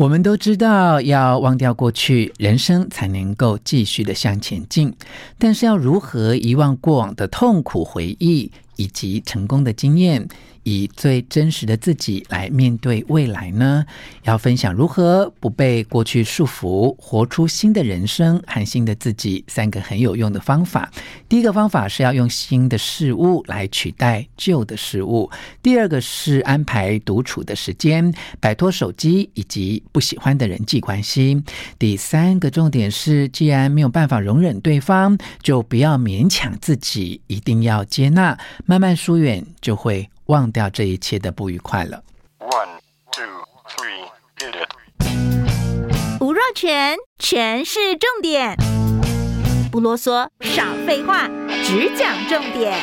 [0.00, 4.90] 我们都知道要忘掉过去，人生才能够继续的向前进。
[5.36, 10.26] 但是要如何遗忘过往的痛苦回忆以及成功的经验？
[10.70, 13.84] 以最真实的自己来面对未来呢？
[14.22, 20.88] 要分享如何不被过去束缚，活出新的人生和新的自己，三个很有用的方法。
[21.28, 25.28] 第一个方法是要用新的事物来取代旧的事物；
[25.60, 31.42] 第二个是安排独处的时间，摆脱手机以及不喜欢的人际关系；
[31.80, 40.08] 第三个重点是，既然没有办法容忍对方，就不要勉强自己，一定要接纳，慢慢疏远就会。
[40.30, 42.04] 忘掉这一切的不愉快了。
[42.38, 42.78] One,
[43.10, 43.24] two,
[43.68, 44.06] three,
[44.38, 46.20] hit it.
[46.20, 48.56] 吴若全，全是重点，
[49.72, 51.28] 不啰嗦，少废话，
[51.64, 52.78] 只讲重点。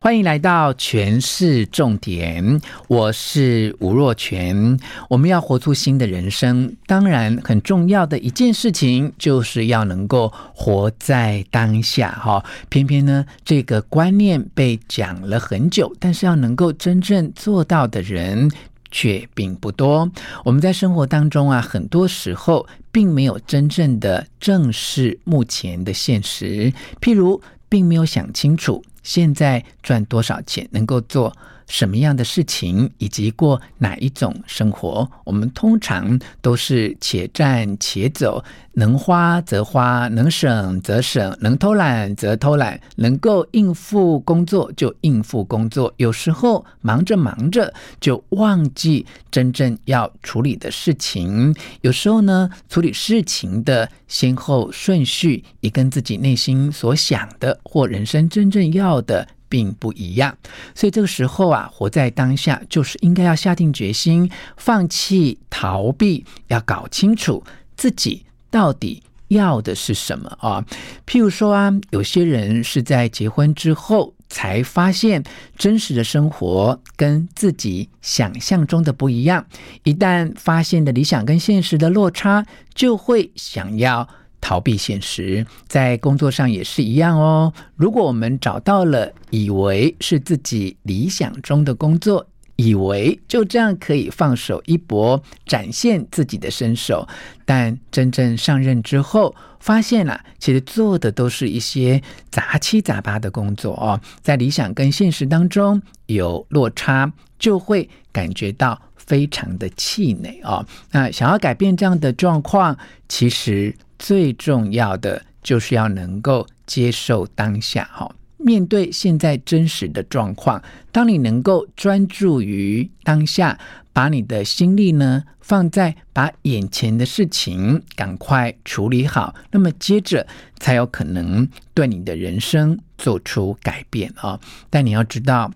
[0.00, 4.78] 欢迎来到全市重点，我是吴若权。
[5.10, 12.12] 我们要活出新的人生，当然很重要的一件事情就是要能够活在当下。
[12.12, 18.48] 哈，偏偏呢，这个观念被讲了很久，但是要能够真正做到的人
[18.92, 20.08] 却并不多。
[20.44, 28.84] 我们在生活当中啊，很多时候并没有真正的正视目前的现实，譬如并没有想清楚。
[29.08, 31.34] 现在赚多少钱，能够做
[31.68, 35.08] 什么样的事情，以及过哪一种生活？
[35.24, 45.92] 我们通常都是且战且走，能花则花，能省则省，能偷懒则偷懒，能够应付工作就应付工作。
[45.98, 51.54] 有时候忙着忙着就忘记真正要处理的事情。
[51.82, 59.28] 有时候呢，处理事情的先后顺序也跟自己内心所想的或人生真正要的。
[59.48, 60.36] 并不一样，
[60.74, 67.42] 所以这个时候啊，活在当下就是应该要下定决心，放弃逃避，要搞清楚
[67.76, 70.64] 自己到底要的是什么啊。
[71.06, 75.24] 譬如说啊，有些人是在结婚之后才发现
[75.56, 79.46] 真实的生活跟自己想象中的不一样，
[79.84, 82.44] 一旦发现的理想跟现实的落差，
[82.74, 84.08] 就会想要。
[84.40, 87.52] 逃避现实，在工作上也是一样哦。
[87.76, 92.26] 如果我们找到了以为是自己理想中的工作，
[92.56, 97.06] 以为就这样可以放手一搏，展现自己的身手，
[97.44, 104.00] 但真正上任之后，发现了，其实做的都是一些杂七杂八的工作哦。
[104.22, 110.66] 在理想跟现实当中有落差，就会感觉到非常的气馁哦。
[110.90, 112.76] 那想要改变这样的状况，
[113.08, 113.74] 其实。
[113.98, 120.62] 最重要的就是要能够接受当下，哈，面对现在真实的状况。
[120.92, 123.58] 当你能够专注于当下，
[123.92, 130.26] 把你的心力呢放在把眼前的事情赶快处理好，那么接着
[130.58, 134.38] 才有可能对你的人生做出改变啊！
[134.70, 135.50] 但你要知道，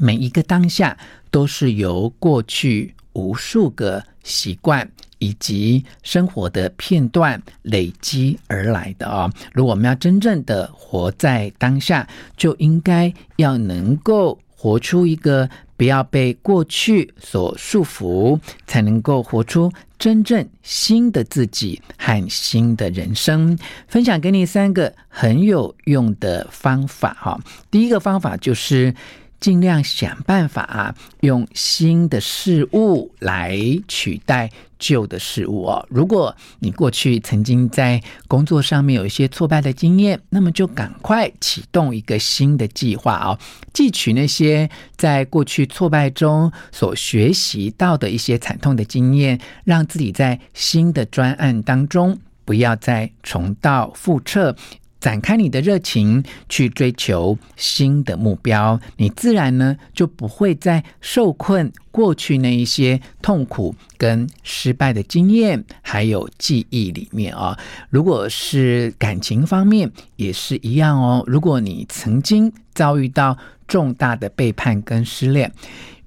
[0.00, 0.96] 每一个当下
[1.30, 4.90] 都是由过去无数个习惯。
[5.20, 23.58] 以及生活的片段累积而来的啊、如果我们要真正的活在当下，就应该要能够活出一个不要被过去所束缚，才能够活出真正新的自己和新的人生。
[23.88, 27.38] 分享给你三个很有用的方法哈！
[27.70, 28.94] 第一个方法就是。
[29.40, 33.58] 尽量想办法啊，用新的事物来
[33.88, 35.86] 取代旧的事物哦。
[35.88, 43.38] 如果你过去曾经在工作上面有一些挫败的经验，那么就赶快启动一个新的计划哦，
[43.72, 54.54] 汲取那些在过去挫败中所学习到的一些惨痛的经验，让自己在新的专案当中不要再重蹈覆辙。
[55.00, 67.58] 展开你的热情，去追求新的目标，你自然呢就不会再受困过去那一些痛苦跟失败的经验还有记忆里面啊、哦。
[67.88, 71.24] 如果是感情方面也是一样哦。
[71.26, 73.36] 如果你曾经遭遇到
[73.66, 75.50] 重大的背叛跟失恋，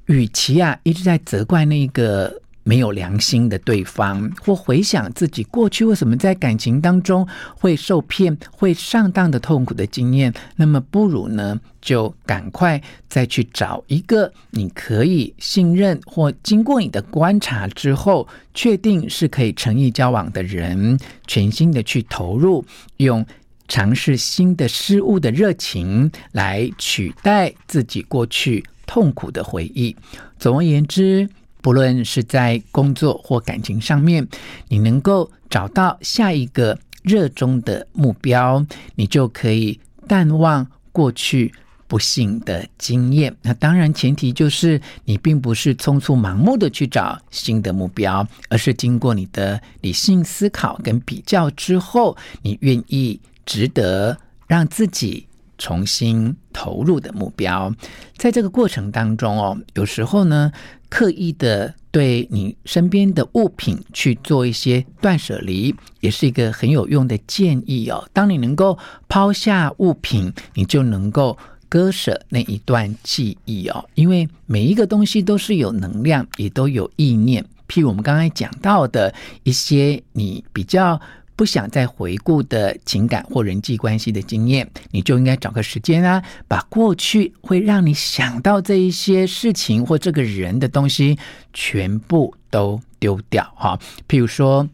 [0.06, 2.43] 与其啊一直在责怪那个。
[2.63, 22.65] 没有良心的对方，或回想自己过去为什么在感情当中会受骗、会上当的痛苦的经验，那么不如呢，就赶快再去找一个你可以信任或经过你的观察之后，确定是可以诚意交往的人，全心的去投入，
[22.98, 23.25] 用
[23.68, 29.95] 尝试新的事物的热情来取代自己过去痛苦的回忆。
[30.38, 31.27] 总而言之，
[31.63, 34.27] 不论是在工作或感情上面，
[34.68, 38.63] 你能够找到下一个热衷的目标，
[38.95, 41.54] 你就可以淡忘过去
[41.88, 43.33] 不幸的经验。
[43.42, 54.18] 那当然，前提就是你并不是匆匆盲目的去找新的目标，而是经过你的理性思考跟比较之后，你愿意值得
[54.48, 55.25] 让自己
[55.58, 57.74] 重新投入的目标。
[58.18, 60.52] 在这个过程当中哦，有时候呢，
[60.90, 68.08] 刻意的对你身边的物品去做一些断舍离，也是一个很有用的建议哦。
[68.14, 68.78] 当你能够
[69.08, 71.38] 抛下物品，你就能够
[71.70, 73.86] 割舍那一段记忆哦。
[73.96, 77.46] 因为每一个东西都是有能量，也都有意念。
[77.68, 79.14] 譬如我们刚才讲到的
[79.44, 81.00] 一些，你比较。
[81.36, 91.18] 不想再回顾的情感或人际关系的经验，你就应该找个时间啊，把过去会让你想到这一些事情或这个人的东西
[91.52, 93.80] 全部都丢掉哈。
[94.08, 94.70] 譬如说，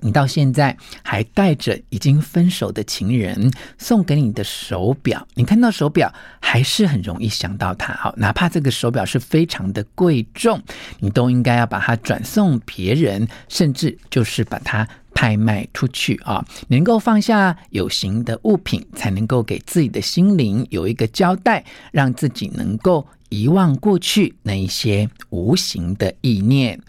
[0.00, 10.62] 你到现在还带着已经分手的情人送给你的手表，你看到手表还是很容易想到他哈，哪怕这个手表是非常的贵重，
[11.00, 14.86] 你都应该要把它转送别人，甚至就是把它。
[15.18, 16.46] 拍卖出去啊！
[16.68, 26.80] 能够放下有形的物品，才能够给自己的心灵有一个交代，让自己能够遗忘过去那一些无形的意念。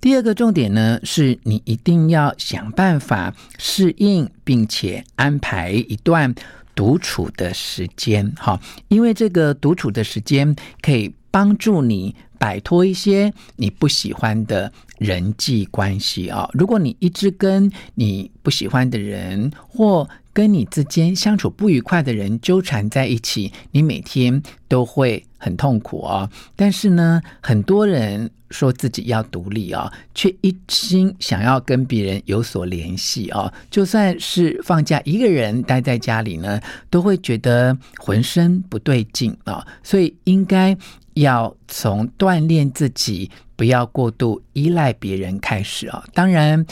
[0.00, 6.34] 第二个重点呢，是你一定要想办法适应，并且安排一段
[6.74, 8.32] 独处的时间。
[8.38, 8.58] 哈，
[8.88, 14.72] 因为这个独处的时间可以帮助你摆脱一些你不喜欢的。
[15.04, 26.28] 人际关系啊，如果你一直跟你不喜欢的人或跟你之间相处不愉快的人纠缠在一起，你每天都会很痛苦啊。
[26.56, 33.52] 但是呢，很多人说自己要独立啊，却一心想要跟别人有所联系啊。
[33.70, 36.60] 就算是放假一个人待在家里呢，
[36.90, 39.64] 都会觉得浑身不对劲啊。
[39.84, 40.76] 所以应该
[41.14, 43.30] 要从锻炼自己。
[43.56, 46.04] 不要过度依赖别人开始啊！
[46.12, 46.66] 当然，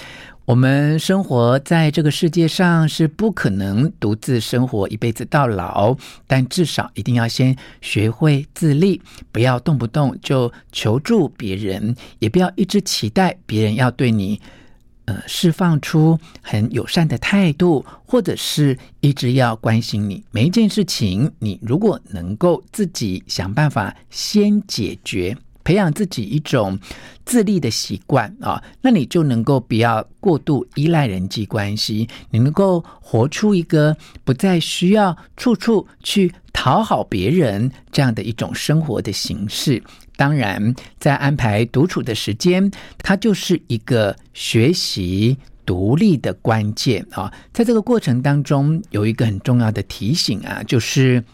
[0.44, 5.96] 我们生活在这个世界上是不可能独自生活一辈子到老，
[6.26, 9.00] 但至少一定要先学会自立，
[9.30, 14.40] 不要动不动就求助别人，也不要一直期待别人要对你
[15.04, 20.24] 呃释放出很友善的态度，或者是一直要关心你。
[20.30, 25.36] 每一件事情，你如果能够自己想办法先解决。
[25.64, 26.76] 培养自己一种
[27.24, 39.80] 自立的习惯啊，那你就能够不要过度依赖人际关系，你能够活出一个不再需要处处去讨好别人这样的一种生活的形式。
[40.22, 45.36] 当然，在安排独处的时间，它就是一个学习
[45.66, 47.32] 独立的关键啊。
[47.52, 51.24] 在这个过程当中，有一个很重要的提醒啊，就是。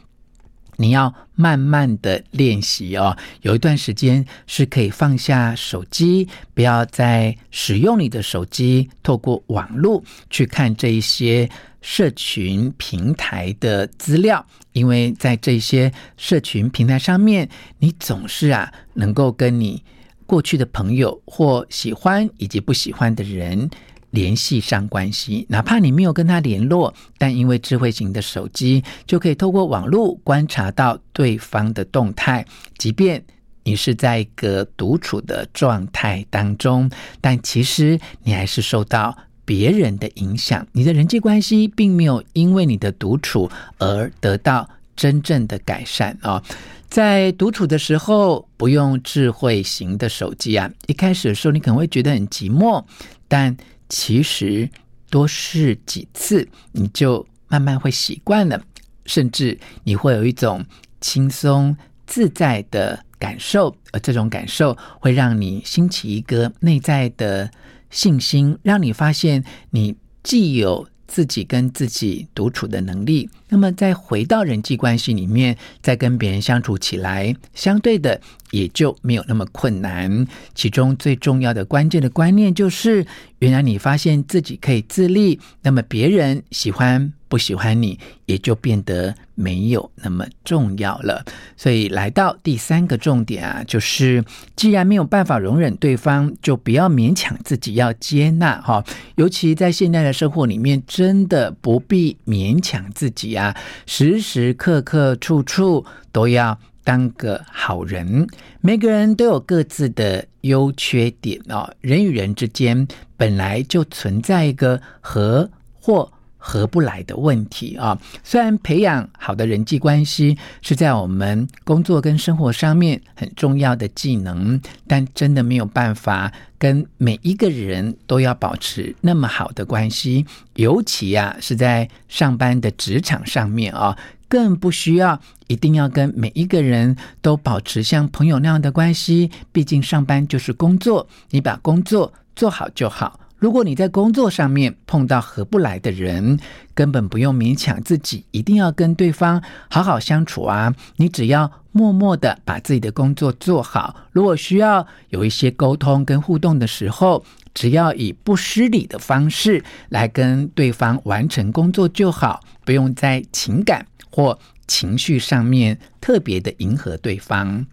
[0.80, 11.50] 你要慢慢的练习哦，有一段时间是可以放下手机，不要再使用你的手机，透过网络去看这一些
[11.82, 17.48] 社群平台的资料，因为在这些社群平台上面，
[17.80, 19.82] 你总是啊能够跟你
[20.26, 23.68] 过去的朋友或喜欢以及不喜欢的人。
[24.11, 32.45] 联系上关系，哪怕你没有跟他联络，但因为智慧型的手机，就可以透过网络观察到对方的动态。
[32.79, 33.23] 即便
[33.65, 40.67] 你是在一个独处的状态当中，但其实你还是受到别人的影响。
[40.73, 46.43] 你的人际关系并没有因为你的独处而得到真正的改善啊！
[46.88, 50.71] 在独处的时候，不用智慧型的手机啊。
[50.87, 52.83] 一开始的时候，你可能会觉得很寂寞，
[53.29, 53.55] 但
[53.88, 54.68] 其实
[55.11, 58.62] 多试几次，你就慢慢会习惯了，
[59.07, 60.64] 甚至你会有一种
[61.00, 61.76] 轻松
[62.07, 67.50] 自在的感受，而这种感受会让你兴起一个内在的
[67.90, 70.87] 信心，让你发现你既有。
[71.09, 80.27] 自己跟自己独处的能力，那么再回到人际关系里面，再跟别人相处起来，相对的也就没有那么困难。
[80.55, 83.05] 其中最重要的关键的观念就是，
[83.38, 91.25] 原来你发现自己可以自立，那么别人喜欢不喜欢你，也就变得没有那么重要了。
[91.56, 94.25] 所以来到第三个重点啊，就是
[94.56, 98.82] 既然没有办法容忍对方，就不要勉强自己要接纳哈。
[99.16, 103.54] 尤其在现在的生活里面，真的不必勉强自己啊，
[103.87, 108.26] 时时刻刻处处都要当个好人。
[108.61, 118.00] 每个人都有各自的优缺点哦，人与人之间本来就存在一个和或合不来的问题啊。
[118.25, 133.99] 虽然培养好的人际关系是在我们工作跟生活上面很重要的技能，但真的没有办法跟每一个人都要保持那么好的关系，尤其啊是在上班的职场上面啊。
[134.30, 143.18] 更不需要一定要跟每一个人都保持像朋友那样的关系，毕竟上班就是工作，你把工作做好就好。
[143.38, 146.38] 如果你在工作上面碰到合不来的人，
[146.75, 153.95] 根本不用勉强自己一定要跟对方好好相处啊，你只要默默的把自己的工作做好。
[154.12, 163.87] 如果需要有一些沟通跟互动的时候，只要以不失礼的方式来跟对方完成工作就好，不用在情感。
[164.11, 167.64] 或情绪上面特别的迎合对方，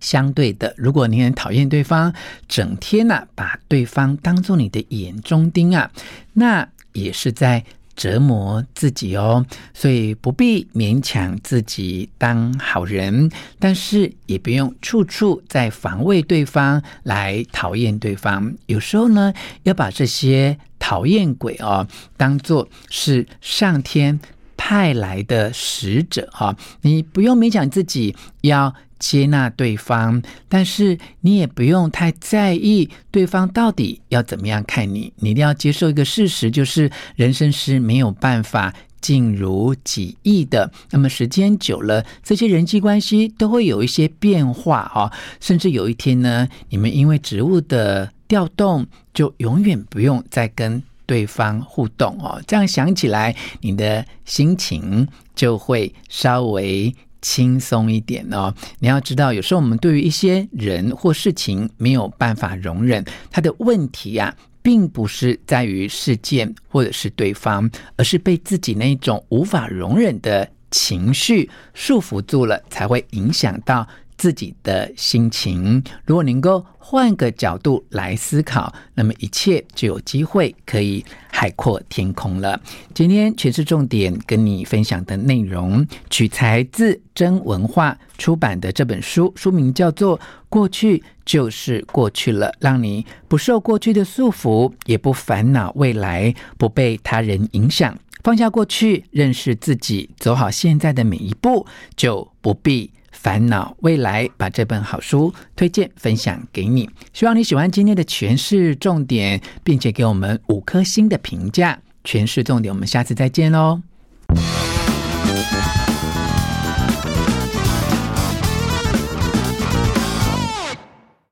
[0.00, 2.12] 相对的，如果你很讨厌对方，
[2.48, 5.90] 整天呢、把对方当做你的眼中钉啊，
[6.34, 7.64] 那也是在
[7.96, 9.44] 折磨自己哦。
[9.74, 18.54] 所以不必勉强自己当好人，但是也不用处处在防卫对方来讨厌对方。
[18.66, 19.32] 有时候呢，
[19.64, 21.86] 要把这些讨厌鬼哦
[22.16, 24.20] 当做是上天。
[24.60, 35.12] 派来的使者哈，你不用勉强自己要接纳对方，但是你也不用太在意对方到底要怎么样看你。
[35.16, 40.70] 你一定要接受一个事实，就是人生是没有办法尽如己意的。
[40.90, 50.82] 那么时间久了，这些人际关系都会有一些变化哈，甚至有一天呢，你们因为职务的调动，就永远不用再跟。
[51.08, 58.54] 对方互动哦，这样想起来，你的心情就会稍微轻松一点哦。
[58.78, 73.86] 你要知道，有时候我们对于一些人或事情没有办法容忍，他的问题呀、啊，并不是在于事件或者是对方，而是被自己那种无法容忍的情绪束缚住了，才会影响到
[74.18, 75.82] 自己的心情。
[76.04, 82.60] 如果能够换个角度来思考，那么一切就有机会可以海阔天空了。
[82.92, 102.90] 今天全是重点跟你分享的内容，取材自真文化出版的这本书，书名叫做《过去就是过去了》，让你不受过去的束缚，也不烦恼未来，不被他人影响，放下过去，认识自己，走好现在的每一步，就不必。
[103.20, 111.80] 烦恼未来，把这本好书推荐分享给你，希望你喜欢今天的诠释重点，并且给我们五颗星的评价。
[112.04, 113.82] 诠释重点，我们下次再见喽。